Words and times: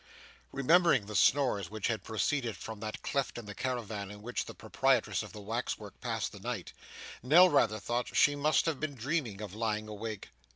Remembering 0.51 1.05
the 1.05 1.15
snores 1.15 1.69
which 1.69 1.85
had 1.85 2.03
proceeded 2.03 2.57
from 2.57 2.79
that 2.79 3.03
cleft 3.03 3.37
in 3.37 3.45
the 3.45 3.53
caravan 3.53 4.09
in 4.09 4.23
which 4.23 4.45
the 4.45 4.55
proprietress 4.55 5.21
of 5.21 5.31
the 5.31 5.39
wax 5.41 5.77
work 5.77 6.01
passed 6.01 6.31
the 6.31 6.39
night, 6.39 6.73
Nell 7.21 7.49
rather 7.49 7.79
thought 7.79 8.15
she 8.15 8.35
must 8.35 8.65
have 8.65 8.79
been 8.79 8.95
dreaming 8.95 9.41
of 9.41 9.53
lying 9.53 9.87
awake. 9.87 10.29